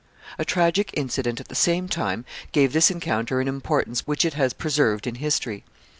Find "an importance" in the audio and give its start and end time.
3.39-4.07